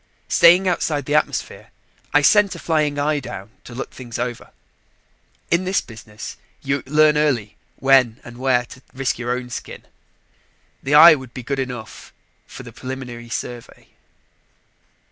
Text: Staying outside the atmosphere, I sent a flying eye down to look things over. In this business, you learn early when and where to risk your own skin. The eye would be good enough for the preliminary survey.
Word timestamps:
Staying 0.29 0.67
outside 0.67 1.05
the 1.05 1.13
atmosphere, 1.13 1.69
I 2.11 2.23
sent 2.23 2.55
a 2.55 2.57
flying 2.57 2.97
eye 2.97 3.19
down 3.19 3.51
to 3.65 3.75
look 3.75 3.91
things 3.91 4.17
over. 4.17 4.49
In 5.51 5.63
this 5.63 5.79
business, 5.79 6.37
you 6.63 6.81
learn 6.87 7.19
early 7.19 7.55
when 7.75 8.19
and 8.23 8.39
where 8.39 8.65
to 8.65 8.81
risk 8.95 9.19
your 9.19 9.29
own 9.29 9.51
skin. 9.51 9.85
The 10.81 10.95
eye 10.95 11.13
would 11.13 11.35
be 11.35 11.43
good 11.43 11.59
enough 11.59 12.13
for 12.47 12.63
the 12.63 12.73
preliminary 12.73 13.29
survey. 13.29 13.89